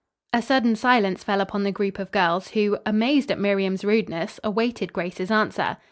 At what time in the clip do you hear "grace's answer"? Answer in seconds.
4.93-5.77